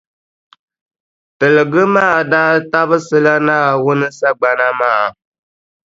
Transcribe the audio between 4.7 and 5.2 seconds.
maa.